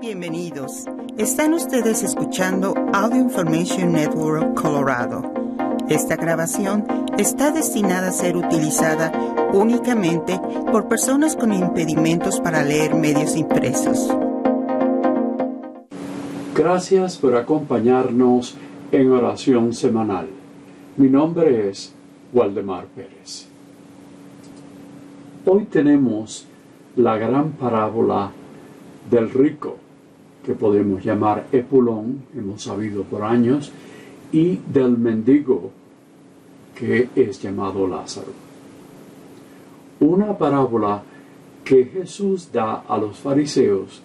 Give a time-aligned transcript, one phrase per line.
[0.00, 0.84] Bienvenidos.
[1.18, 5.22] Están ustedes escuchando Audio Information Network Colorado.
[5.88, 6.84] Esta grabación
[7.18, 9.12] está destinada a ser utilizada
[9.52, 14.08] únicamente por personas con impedimentos para leer medios impresos.
[16.54, 18.56] Gracias por acompañarnos
[18.90, 20.28] en oración semanal.
[20.96, 21.92] Mi nombre es
[22.32, 23.46] Waldemar Pérez.
[25.44, 26.46] Hoy tenemos
[26.96, 28.32] la gran parábola
[29.10, 29.76] del rico
[30.44, 33.72] que podemos llamar Epulón, hemos sabido por años,
[34.32, 35.70] y del mendigo,
[36.74, 38.32] que es llamado Lázaro.
[40.00, 41.02] Una parábola
[41.64, 44.02] que Jesús da a los fariseos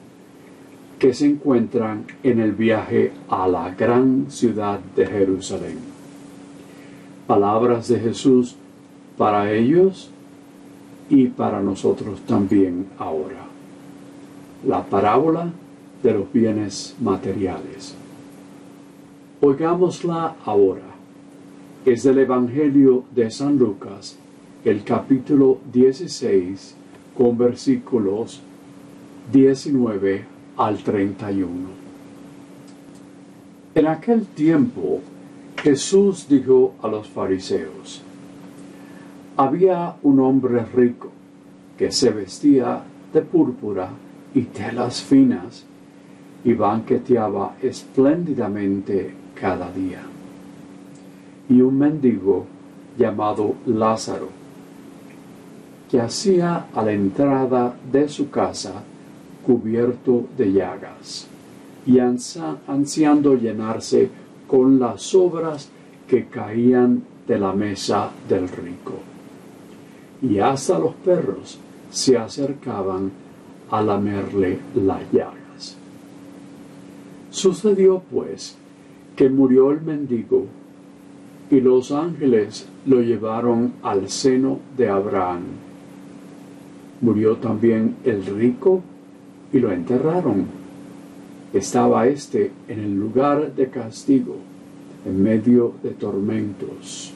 [0.99, 5.79] que se encuentran en el viaje a la gran ciudad de Jerusalén.
[7.25, 8.55] Palabras de Jesús
[9.17, 10.11] para ellos
[11.09, 13.46] y para nosotros también ahora.
[14.65, 15.51] La parábola
[16.01, 17.93] de los bienes materiales.
[19.39, 20.81] Oigámosla ahora.
[21.85, 24.17] Es del Evangelio de San Lucas,
[24.65, 26.75] el capítulo 16,
[27.15, 28.41] con versículos
[29.31, 30.25] 19
[30.57, 31.47] al 31.
[33.75, 35.01] En aquel tiempo
[35.61, 38.01] Jesús dijo a los fariseos,
[39.37, 41.09] había un hombre rico
[41.77, 42.81] que se vestía
[43.13, 43.89] de púrpura
[44.37, 45.65] y telas finas
[46.43, 50.03] y banqueteaba espléndidamente cada día.
[51.49, 52.45] Y un mendigo
[52.99, 54.29] llamado Lázaro,
[55.89, 58.83] que hacía a la entrada de su casa
[59.43, 61.25] cubierto de llagas,
[61.87, 64.07] y ansiando llenarse
[64.45, 65.67] con las sobras
[66.07, 68.93] que caían de la mesa del rico.
[70.21, 71.57] Y hasta los perros
[71.89, 73.11] se acercaban
[73.69, 75.47] a lamerle la llaga.
[77.37, 78.57] Sucedió pues
[79.15, 80.45] que murió el mendigo
[81.51, 85.43] y los ángeles lo llevaron al seno de Abraham.
[87.01, 88.81] Murió también el rico
[89.53, 90.45] y lo enterraron.
[91.53, 94.37] Estaba éste en el lugar de castigo,
[95.05, 97.13] en medio de tormentos.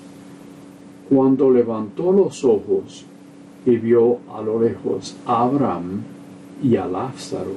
[1.09, 3.05] Cuando levantó los ojos
[3.65, 6.03] y vio a lo lejos a Abraham
[6.61, 7.55] y a Lázaro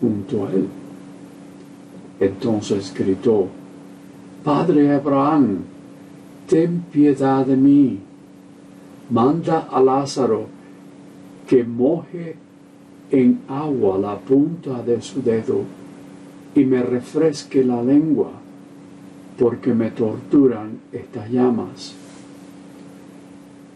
[0.00, 0.68] junto a él
[2.22, 3.48] entonces gritó,
[4.44, 5.58] Padre Abraham,
[6.48, 7.98] ten piedad de mí.
[9.10, 10.46] Manda a Lázaro
[11.48, 12.36] que moje
[13.10, 15.62] en agua la punta de su dedo
[16.54, 18.30] y me refresque la lengua,
[19.36, 21.92] porque me torturan estas llamas.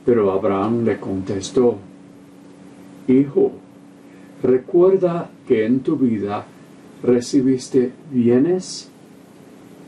[0.05, 1.79] Pero Abraham le contestó,
[3.09, 3.53] Hijo,
[4.43, 6.45] recuerda que en tu vida
[7.03, 8.89] recibiste bienes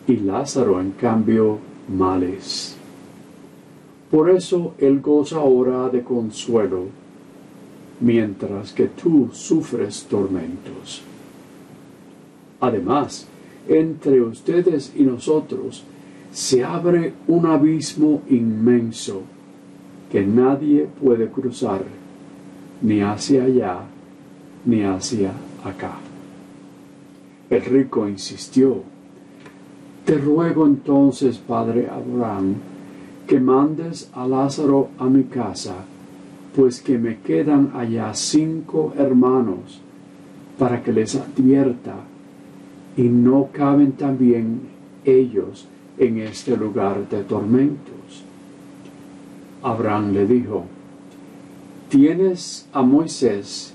[0.06, 2.76] y Lázaro en cambio males.
[4.10, 6.87] Por eso él goza ahora de consuelo,
[8.00, 11.03] mientras que tú sufres tormentos.
[12.60, 13.26] Además,
[13.69, 15.84] entre ustedes y nosotros
[16.32, 19.22] se abre un abismo inmenso
[20.10, 21.82] que nadie puede cruzar,
[22.81, 23.81] ni hacia allá,
[24.64, 25.32] ni hacia
[25.64, 25.92] acá.
[27.50, 28.82] El rico insistió,
[30.04, 32.54] Te ruego entonces, padre Abraham,
[33.26, 35.74] que mandes a Lázaro a mi casa,
[36.56, 39.80] pues que me quedan allá cinco hermanos,
[40.58, 41.94] para que les advierta,
[42.96, 44.60] y no caben también
[45.04, 48.25] ellos en este lugar de tormentos.
[49.62, 50.64] Abraham le dijo,
[51.88, 53.75] Tienes a Moisés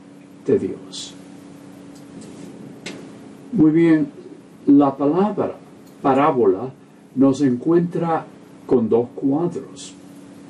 [0.45, 1.13] de Dios.
[3.53, 4.07] Muy bien,
[4.65, 5.55] la palabra
[6.01, 6.71] parábola
[7.15, 8.25] nos encuentra
[8.65, 9.93] con dos cuadros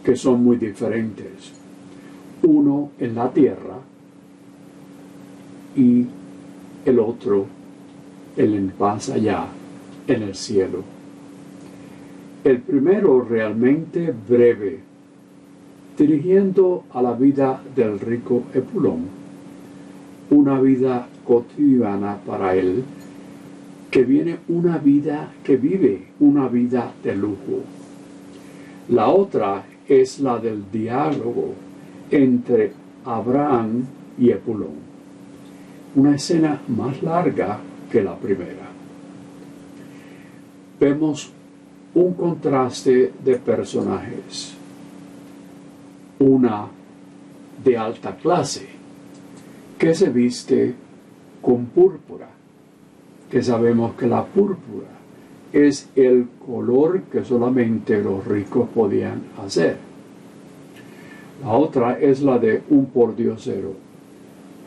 [0.03, 1.53] que son muy diferentes.
[2.43, 3.77] Uno en la tierra
[5.75, 6.05] y
[6.85, 7.45] el otro
[8.37, 9.45] en el más allá,
[10.07, 10.83] en el cielo.
[12.44, 14.79] El primero realmente breve,
[15.97, 19.20] dirigiendo a la vida del rico Epulón,
[20.31, 22.83] una vida cotidiana para él,
[23.92, 27.63] que viene una vida, que vive una vida de lujo.
[28.89, 31.54] La otra es la del diálogo
[32.10, 32.72] entre
[33.06, 33.86] Abraham
[34.18, 34.92] y Epulón.
[35.95, 37.60] Una escena más larga
[37.92, 38.69] que la primera.
[40.80, 41.30] Vemos
[41.94, 44.56] un contraste de personajes.
[46.19, 46.68] Una
[47.63, 48.81] de alta clase,
[49.81, 50.75] que se viste
[51.42, 52.28] con púrpura,
[53.31, 54.89] que sabemos que la púrpura
[55.51, 59.78] es el color que solamente los ricos podían hacer.
[61.44, 63.74] La otra es la de un pordiosero,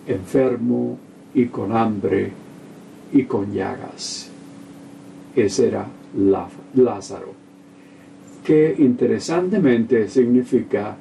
[0.08, 0.98] enfermo
[1.32, 2.32] y con hambre
[3.12, 4.28] y con llagas.
[5.36, 5.86] Ese era
[6.74, 7.32] Lázaro,
[8.44, 10.96] que interesantemente significa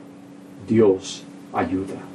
[0.68, 2.12] Dios ayuda.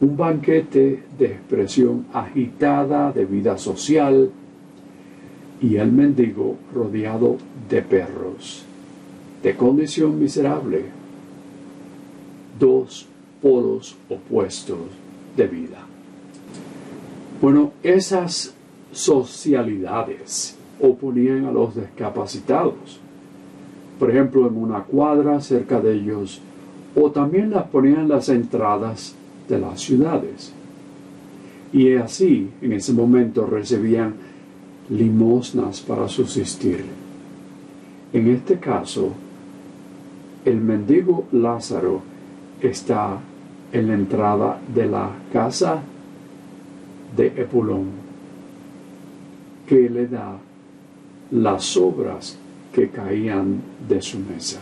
[0.00, 4.30] Un banquete de expresión agitada de vida social
[5.60, 7.36] y el mendigo rodeado
[7.68, 8.64] de perros,
[9.42, 10.84] de condición miserable,
[12.58, 13.08] dos
[13.42, 14.78] polos opuestos
[15.36, 15.78] de vida.
[17.40, 18.54] Bueno, esas
[18.92, 23.00] socialidades oponían a los discapacitados.
[23.98, 26.40] Por ejemplo, en una cuadra cerca de ellos
[26.96, 29.14] o también las ponían en las entradas
[29.48, 30.52] de las ciudades.
[31.72, 34.14] Y así, en ese momento, recibían
[34.90, 36.84] limosnas para subsistir.
[38.12, 39.12] En este caso,
[40.44, 42.02] el mendigo Lázaro
[42.60, 43.18] está
[43.72, 45.82] en la entrada de la casa
[47.16, 47.86] de Epulón,
[49.66, 50.38] que le da
[51.30, 52.38] las sobras
[52.72, 54.60] que caían de su mesa.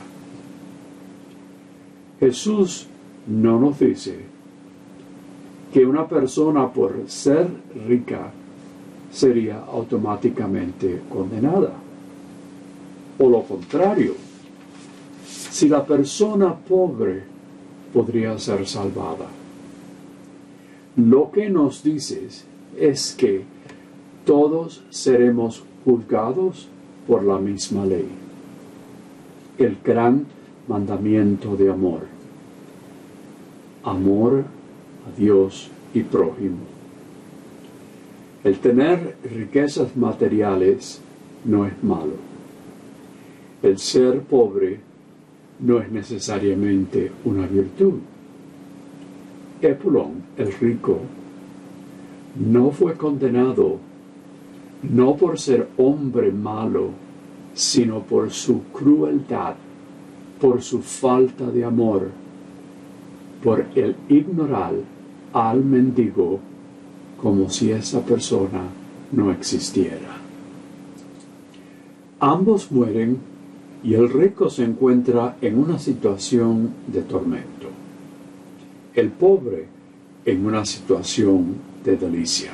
[2.19, 2.89] Jesús
[3.29, 4.36] no nos dice
[5.77, 7.47] que una persona por ser
[7.87, 8.31] rica
[9.13, 11.71] sería automáticamente condenada.
[13.19, 14.15] O lo contrario,
[15.27, 17.25] si la persona pobre
[17.93, 19.27] podría ser salvada.
[20.97, 22.27] Lo que nos dice
[22.79, 23.45] es que
[24.25, 26.69] todos seremos juzgados
[27.07, 28.09] por la misma ley.
[29.59, 30.25] El gran
[30.69, 32.01] mandamiento de amor.
[33.85, 34.56] Amor
[35.17, 36.59] Dios y prójimo.
[38.45, 41.01] El tener riquezas materiales
[41.45, 42.15] no es malo.
[43.63, 44.79] El ser pobre
[45.61, 47.95] no es necesariamente una virtud.
[49.63, 51.01] Epulón, el rico,
[52.39, 53.79] no fue condenado
[54.83, 56.91] no por ser hombre malo,
[57.55, 59.57] sino por su crueldad
[60.41, 62.11] por su falta de amor,
[63.43, 64.75] por el ignorar
[65.37, 66.41] al mendigo
[67.21, 68.63] como si esa persona
[69.13, 70.17] no existiera.
[72.21, 73.19] Ambos mueren
[73.85, 77.69] y el rico se encuentra en una situación de tormento.
[78.95, 79.67] El pobre
[80.25, 82.53] en una situación de delicia.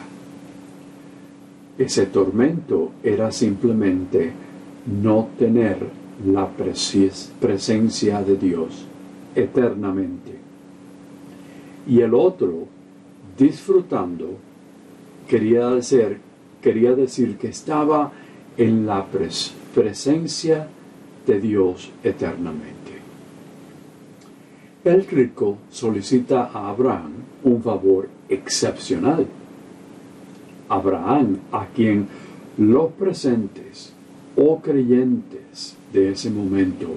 [1.79, 4.33] Ese tormento era simplemente
[5.03, 5.79] no tener
[6.27, 8.87] la presencia de Dios
[9.37, 10.43] eternamente.
[11.87, 12.69] Y el otro,
[13.43, 14.37] disfrutando,
[15.29, 16.19] quería decir,
[16.61, 18.13] quería decir que estaba
[18.57, 19.05] en la
[19.75, 20.69] presencia
[21.27, 22.93] de Dios eternamente.
[24.85, 27.13] El rico solicita a Abraham
[27.45, 29.27] un favor excepcional.
[30.69, 32.07] Abraham, a quien
[32.59, 33.93] los presentes
[34.37, 36.89] o creyentes de ese momento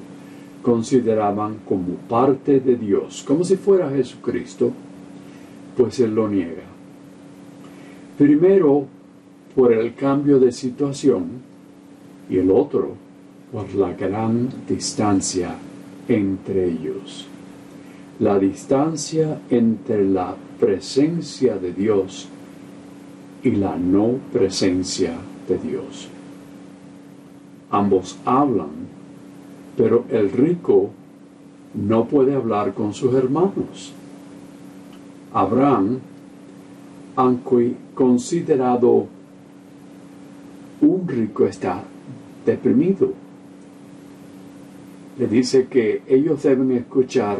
[0.61, 4.71] consideraban como parte de Dios, como si fuera Jesucristo,
[5.75, 6.63] pues él lo niega.
[8.17, 8.85] Primero
[9.55, 11.25] por el cambio de situación
[12.29, 12.95] y el otro
[13.51, 15.55] por la gran distancia
[16.07, 17.27] entre ellos.
[18.19, 22.27] La distancia entre la presencia de Dios
[23.43, 25.13] y la no presencia
[25.47, 26.07] de Dios.
[27.69, 28.87] Ambos hablan,
[29.77, 30.91] pero el rico
[31.73, 33.93] no puede hablar con sus hermanos.
[35.35, 35.99] Abraham,
[37.17, 39.07] aunque considerado
[40.79, 41.83] un rico, está
[42.45, 43.11] deprimido.
[45.19, 47.39] Le dice que ellos deben escuchar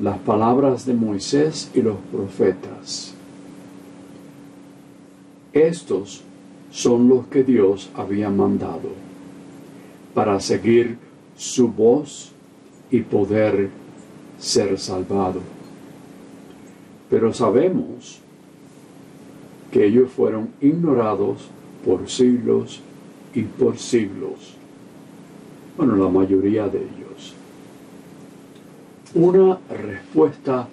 [0.00, 3.12] las palabras de Moisés y los profetas.
[5.52, 6.22] Estos
[6.70, 8.88] son los que Dios había mandado
[10.14, 10.96] para seguir
[11.36, 12.32] su voz
[12.90, 13.68] y poder
[14.38, 15.59] ser salvado.
[17.10, 18.20] Pero sabemos
[19.70, 21.48] que ellos fueron ignorados
[21.84, 22.80] por siglos
[23.34, 24.54] y por siglos.
[25.76, 27.34] Bueno, la mayoría de ellos.
[29.14, 30.68] Una respuesta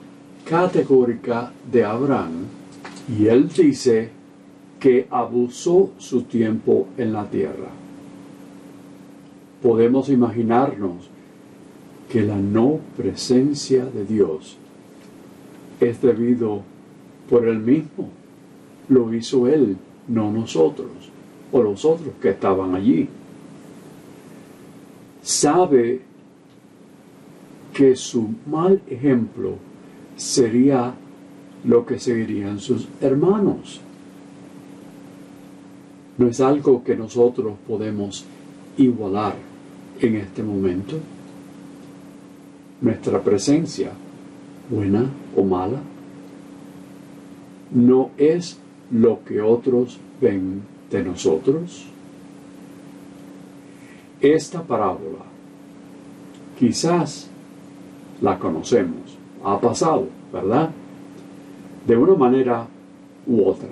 [0.45, 2.45] categórica de Abraham
[3.17, 4.09] y él dice
[4.79, 7.69] que abusó su tiempo en la tierra.
[9.61, 11.09] Podemos imaginarnos
[12.11, 14.57] que la no presencia de Dios
[15.79, 16.61] es debido
[17.29, 18.09] por él mismo.
[18.89, 20.91] Lo hizo él, no nosotros,
[21.51, 23.07] o los otros que estaban allí.
[25.21, 26.01] Sabe
[27.73, 29.55] que su mal ejemplo
[30.15, 30.93] sería
[31.63, 33.81] lo que seguirían sus hermanos.
[36.17, 38.25] No es algo que nosotros podemos
[38.77, 39.35] igualar
[39.99, 40.97] en este momento.
[42.81, 43.91] Nuestra presencia,
[44.69, 45.07] buena
[45.37, 45.79] o mala,
[47.71, 48.57] no es
[48.91, 51.85] lo que otros ven de nosotros.
[54.19, 55.19] Esta parábola
[56.57, 57.29] quizás
[58.19, 60.71] la conocemos, ha pasado, ¿verdad?
[61.85, 62.65] De una manera
[63.27, 63.69] u otra.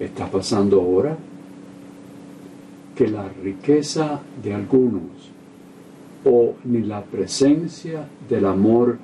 [0.00, 1.16] Está pasando ahora
[2.96, 5.02] que la riqueza de algunos
[6.24, 8.98] o ni la presencia del amor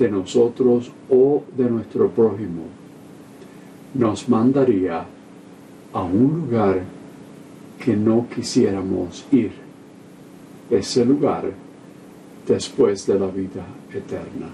[0.00, 2.62] de nosotros o de nuestro prójimo
[3.94, 5.04] nos mandaría
[5.92, 6.82] a un lugar
[7.78, 9.52] que no quisiéramos ir.
[10.70, 11.50] Ese lugar
[12.46, 14.48] después de la vida eterna.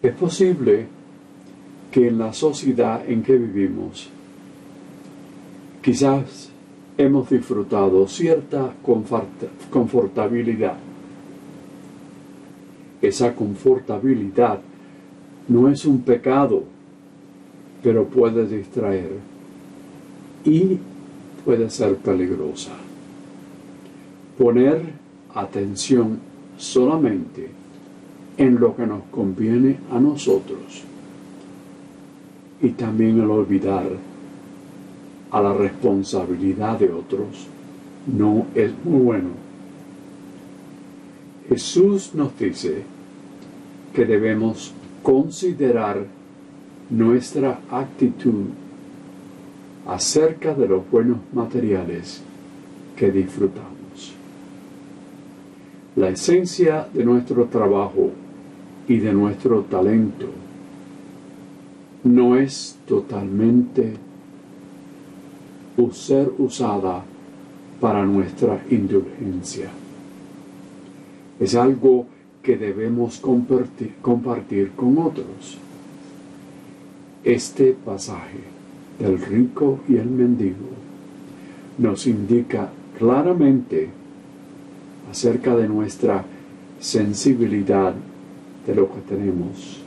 [0.00, 0.86] Es posible
[1.90, 4.08] que en la sociedad en que vivimos
[5.82, 6.50] quizás
[6.96, 8.72] hemos disfrutado cierta
[9.70, 10.85] confortabilidad.
[13.06, 14.58] Esa confortabilidad
[15.46, 16.64] no es un pecado,
[17.80, 19.12] pero puede distraer
[20.44, 20.76] y
[21.44, 22.72] puede ser peligrosa.
[24.36, 24.82] Poner
[25.36, 26.18] atención
[26.58, 27.48] solamente
[28.38, 30.82] en lo que nos conviene a nosotros
[32.60, 33.86] y también el olvidar
[35.30, 37.46] a la responsabilidad de otros
[38.08, 39.28] no es muy bueno.
[41.48, 42.95] Jesús nos dice
[43.96, 46.04] que debemos considerar
[46.90, 48.44] nuestra actitud
[49.86, 52.22] acerca de los buenos materiales
[52.94, 54.14] que disfrutamos.
[55.96, 58.10] La esencia de nuestro trabajo
[58.86, 60.26] y de nuestro talento
[62.04, 63.94] no es totalmente
[65.92, 67.02] ser usada
[67.80, 69.70] para nuestra indulgencia.
[71.40, 72.06] Es algo
[72.46, 75.58] que debemos compartir, compartir con otros.
[77.24, 78.38] Este pasaje
[79.00, 80.68] del rico y el mendigo
[81.78, 83.88] nos indica claramente
[85.10, 86.24] acerca de nuestra
[86.78, 87.92] sensibilidad
[88.64, 89.80] de lo que tenemos,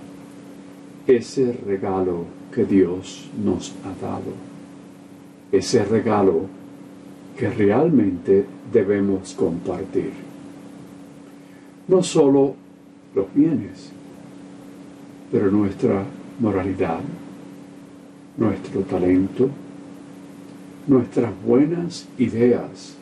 [1.07, 4.33] ese regalo que Dios nos ha dado,
[5.53, 6.41] ese regalo
[7.37, 10.28] que realmente debemos compartir.
[11.89, 12.53] No solo
[13.15, 13.91] los bienes,
[15.31, 16.03] pero nuestra
[16.39, 16.99] moralidad,
[18.37, 19.49] nuestro talento,
[20.85, 22.95] nuestras buenas ideas.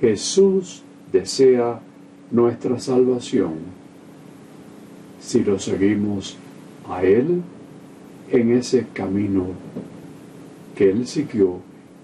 [0.00, 1.80] Jesús desea
[2.30, 3.54] nuestra salvación
[5.20, 6.36] si lo seguimos
[6.88, 7.42] a Él
[8.30, 9.48] en ese camino
[10.76, 11.58] que Él siguió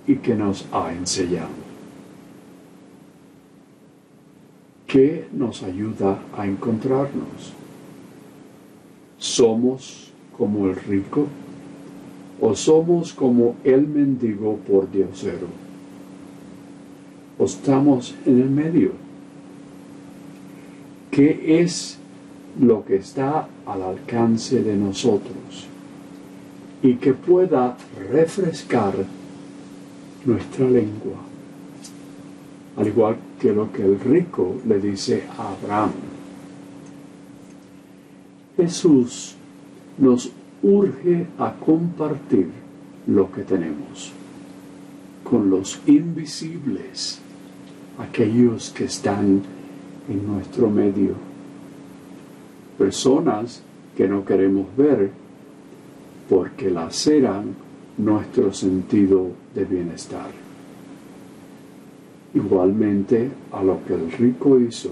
[0.09, 1.66] y que nos ha enseñado.
[4.97, 7.53] ¿Qué nos ayuda a encontrarnos?
[9.19, 11.26] ¿Somos como el rico
[12.41, 15.49] o somos como el mendigo por diosero?
[17.38, 18.93] ¿O estamos en el medio?
[21.11, 21.99] ¿Qué es
[22.59, 25.67] lo que está al alcance de nosotros
[26.83, 27.76] y que pueda
[28.11, 28.95] refrescar
[30.25, 31.19] nuestra lengua?
[32.79, 35.90] Al igual que lo que el rico le dice a Abraham.
[38.57, 39.37] Jesús
[39.99, 40.31] nos
[40.62, 42.49] urge a compartir
[43.07, 44.12] lo que tenemos
[45.23, 47.19] con los invisibles,
[47.99, 49.43] aquellos que están
[50.09, 51.14] en nuestro medio.
[52.78, 53.62] Personas
[53.97, 55.11] que no queremos ver
[56.28, 57.55] porque laceran
[57.99, 60.46] nuestro sentido de bienestar.
[62.37, 64.90] Igualmente a lo que el rico hizo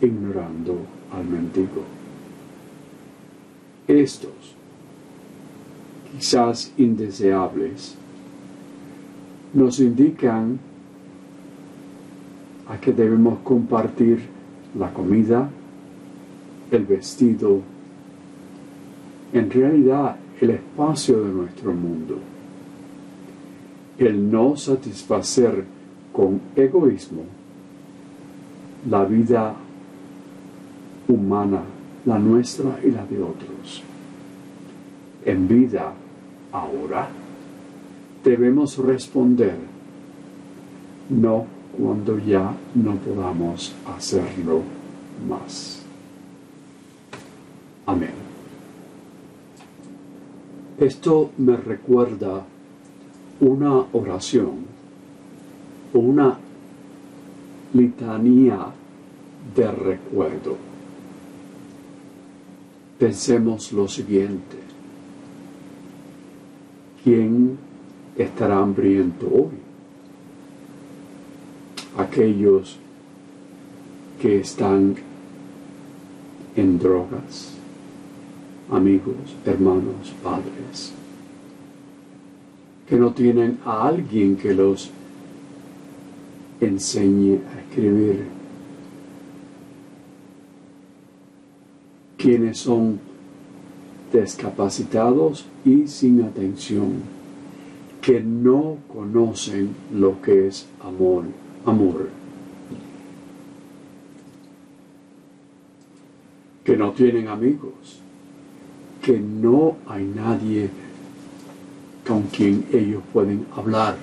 [0.00, 0.78] ignorando
[1.12, 1.82] al mendigo.
[3.86, 4.56] estos,
[6.10, 7.94] quizás indeseables,
[9.52, 10.58] nos indican
[12.68, 14.20] a que debemos compartir
[14.78, 15.50] la comida,
[16.70, 17.60] el vestido,
[19.34, 22.18] en realidad el espacio de nuestro mundo.
[23.98, 25.64] El no satisfacer
[26.12, 27.22] con egoísmo
[28.88, 29.54] la vida
[31.08, 31.62] humana,
[32.04, 33.82] la nuestra y la de otros.
[35.24, 35.92] En vida
[36.50, 37.08] ahora
[38.24, 39.56] debemos responder,
[41.10, 41.46] no
[41.78, 44.62] cuando ya no podamos hacerlo
[45.28, 45.82] más.
[47.86, 48.10] Amén.
[50.78, 52.42] Esto me recuerda
[53.40, 54.71] una oración,
[55.92, 56.38] una
[57.74, 58.66] litanía
[59.54, 60.56] de recuerdo.
[62.98, 64.58] Pensemos lo siguiente.
[67.02, 67.58] ¿Quién
[68.16, 69.50] estará hambriento hoy?
[71.98, 72.78] Aquellos
[74.20, 74.94] que están
[76.54, 77.54] en drogas,
[78.70, 80.92] amigos, hermanos, padres,
[82.88, 84.90] que no tienen a alguien que los
[86.62, 88.24] enseñe a escribir,
[92.16, 93.00] quienes son
[94.12, 97.02] discapacitados y sin atención,
[98.00, 101.24] que no conocen lo que es amor,
[101.66, 102.10] amor,
[106.64, 108.00] que no tienen amigos,
[109.02, 110.70] que no hay nadie
[112.06, 113.96] con quien ellos pueden hablar.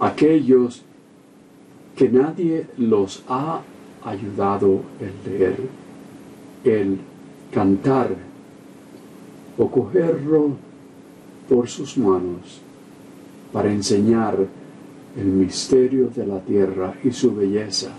[0.00, 0.82] Aquellos
[1.96, 3.62] que nadie los ha
[4.04, 5.56] ayudado el leer,
[6.62, 6.98] el
[7.50, 8.14] cantar
[9.56, 10.50] o cogerlo
[11.48, 12.60] por sus manos
[13.52, 14.36] para enseñar
[15.16, 17.92] el misterio de la tierra y su belleza.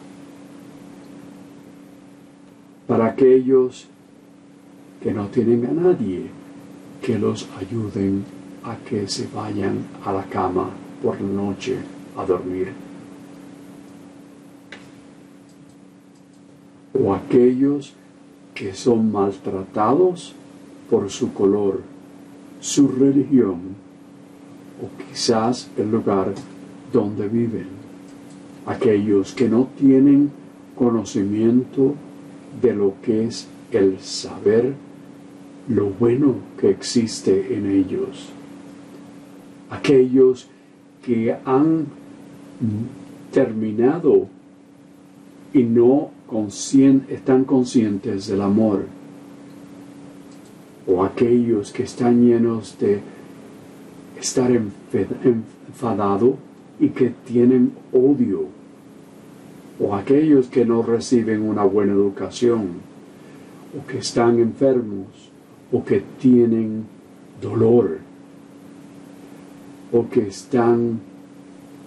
[2.86, 3.88] Para aquellos
[5.02, 6.28] que no tienen a nadie
[7.02, 8.24] que los ayuden
[8.64, 10.70] a que se vayan a la cama
[11.02, 11.78] por la noche
[12.16, 12.87] a dormir.
[17.00, 17.94] O aquellos
[18.56, 20.34] que son maltratados
[20.90, 21.82] por su color,
[22.60, 23.76] su religión
[24.82, 26.34] o quizás el lugar
[26.92, 27.68] donde viven.
[28.66, 30.32] Aquellos que no tienen
[30.76, 31.96] conocimiento
[32.62, 34.74] de lo que es el saber
[35.68, 38.30] lo bueno que existe en ellos.
[39.70, 40.48] Aquellos
[41.04, 41.86] que han
[43.32, 44.28] terminado
[45.54, 46.12] y no
[47.10, 48.86] están conscientes del amor.
[50.86, 53.02] O aquellos que están llenos de
[54.20, 56.38] estar enfadado
[56.80, 58.46] y que tienen odio.
[59.80, 62.88] O aquellos que no reciben una buena educación.
[63.78, 65.08] O que están enfermos
[65.72, 66.86] o que tienen
[67.42, 68.00] dolor
[69.92, 71.00] o que están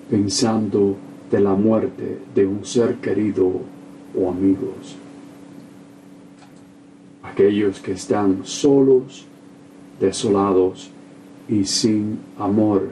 [0.09, 0.97] pensando
[1.31, 3.61] de la muerte de un ser querido
[4.15, 4.97] o amigos.
[7.23, 9.27] Aquellos que están solos,
[10.01, 10.91] desolados
[11.49, 12.89] y sin amor.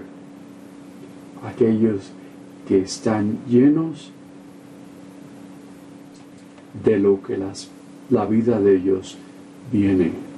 [1.45, 2.11] Aquellos
[2.67, 4.11] que están llenos
[6.85, 7.69] de lo que las,
[8.11, 9.17] la vida de ellos
[9.73, 10.29] viene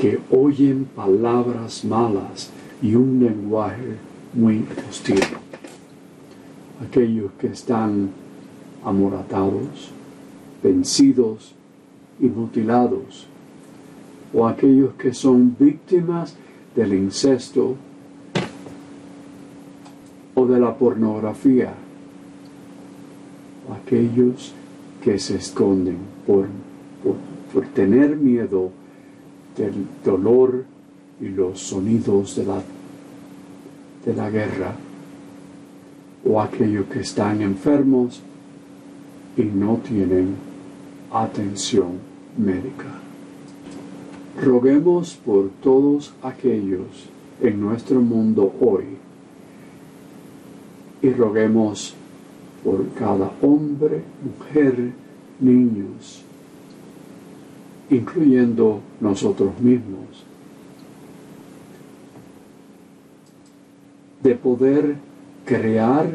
[0.00, 3.96] que oyen palabras malas y un lenguaje
[4.32, 5.20] muy hostil.
[6.80, 8.10] Aquellos que están
[8.84, 9.90] amoratados,
[10.62, 11.54] vencidos
[12.18, 13.26] y mutilados,
[14.32, 16.36] o aquellos que son víctimas
[16.74, 17.76] del incesto
[20.34, 21.72] o de la pornografía,
[23.68, 24.54] o aquellos
[25.02, 26.46] que se esconden por,
[27.02, 27.16] por,
[27.52, 28.70] por tener miedo
[29.56, 30.64] del dolor
[31.20, 32.62] y los sonidos de la,
[34.04, 34.74] de la guerra,
[36.24, 38.20] o aquellos que están enfermos
[39.36, 40.36] y no tienen
[41.12, 41.92] atención
[42.36, 42.86] médica.
[44.40, 47.08] Roguemos por todos aquellos
[47.40, 48.84] en nuestro mundo hoy
[51.02, 51.94] y roguemos
[52.62, 54.92] por cada hombre, mujer,
[55.40, 56.22] niños,
[57.88, 60.24] incluyendo nosotros mismos,
[64.22, 64.96] de poder
[65.50, 66.08] crear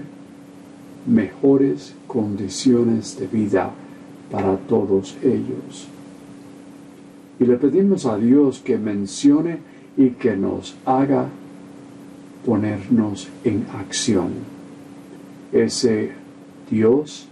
[1.05, 3.69] mejores condiciones de vida
[4.31, 5.89] para todos ellos.
[7.37, 9.57] Y le pedimos a Dios que mencione
[9.97, 11.27] y que nos haga
[12.45, 14.29] ponernos en acción.
[15.51, 16.11] Ese
[16.71, 17.27] Dios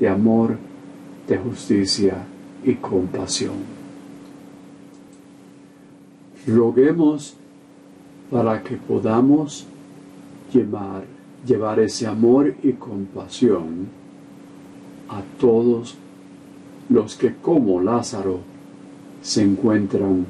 [0.00, 0.56] de amor,
[1.28, 2.16] de justicia
[2.64, 3.54] y compasión.
[6.48, 7.36] Roguemos
[8.28, 9.68] para que podamos
[10.52, 11.13] llevar,
[11.46, 13.88] llevar ese amor y compasión
[15.08, 15.96] a todos
[16.88, 18.40] los que como Lázaro
[19.22, 20.26] se encuentran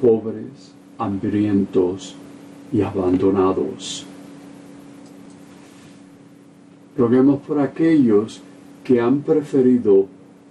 [0.00, 2.14] pobres, hambrientos
[2.72, 4.06] y abandonados.
[6.96, 8.40] Roguemos por aquellos
[8.84, 10.06] que han preferido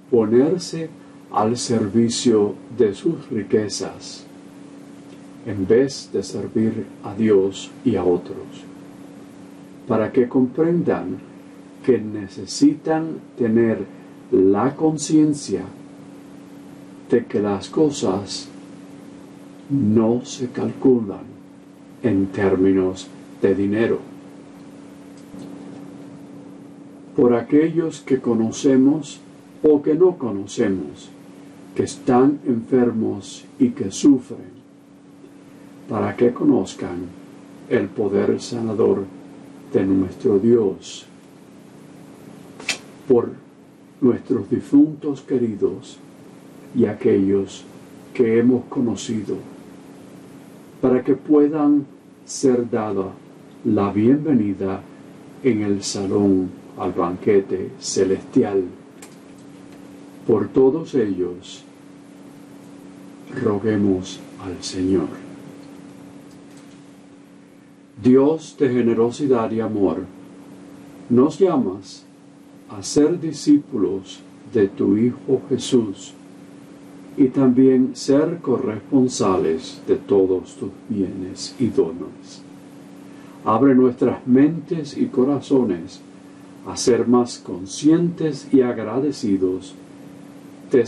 [0.10, 0.90] ponerse
[1.32, 4.26] al servicio de sus riquezas
[5.46, 8.38] en vez de servir a Dios y a otros,
[9.88, 11.18] para que comprendan
[11.86, 13.80] que necesitan tener
[14.32, 15.62] la conciencia
[17.10, 18.48] de que las cosas
[19.70, 21.34] no se calculan
[22.02, 23.08] en términos
[23.42, 24.00] de dinero.
[27.16, 29.20] Por aquellos que conocemos
[29.62, 31.10] o que no conocemos,
[31.76, 34.54] que están enfermos y que sufren,
[35.90, 37.08] para que conozcan
[37.70, 39.06] el poder sanador
[39.74, 41.06] de nuestro Dios.
[43.08, 43.32] Por
[44.00, 45.98] nuestros difuntos queridos
[46.76, 47.66] y aquellos
[48.14, 49.38] que hemos conocido,
[50.82, 51.86] para que puedan
[52.26, 53.12] ser dada
[53.66, 54.82] la bienvenida
[55.44, 58.64] en el salón al banquete celestial.
[60.28, 61.64] Por todos ellos,
[63.42, 65.33] roguemos al Señor.
[68.04, 70.00] Dios de generosidad y amor,
[71.10, 72.04] nos llamas
[72.70, 74.20] a ser discípulos
[74.54, 76.14] de tu Hijo Jesús
[77.16, 82.42] y también ser corresponsales de todos tus bienes y dones.
[83.46, 86.02] Abre nuestras mentes y corazones
[86.68, 89.76] a ser más conscientes y agradecidos
[90.72, 90.86] de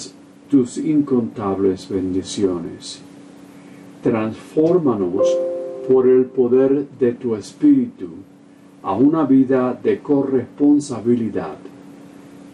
[0.50, 3.00] tus incontables bendiciones.
[4.04, 5.55] Transfórmanos
[5.88, 8.10] por el poder de tu Espíritu
[8.84, 11.58] a una vida de corresponsabilidad,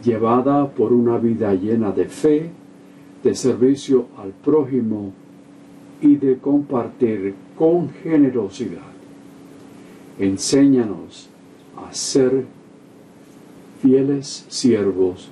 [0.04, 2.50] llevada por una vida llena de fe,
[3.24, 5.12] de servicio al prójimo
[6.02, 8.92] y de compartir con generosidad.
[10.18, 11.30] Enséñanos
[11.78, 12.46] a ser
[13.82, 15.30] fieles siervos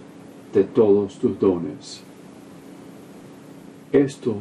[0.53, 2.01] de todos tus dones.
[3.91, 4.35] Esto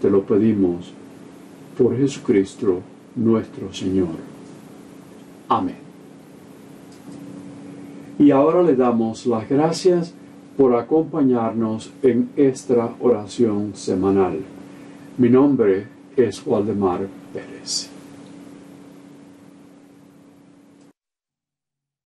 [0.00, 0.92] te lo pedimos
[1.76, 2.80] por Jesucristo
[3.16, 4.16] nuestro Señor.
[5.48, 5.76] Amén.
[8.18, 10.14] Y ahora le damos las gracias
[10.56, 14.38] por acompañarnos en esta oración semanal.
[15.18, 18.01] Mi nombre es Waldemar Pérez.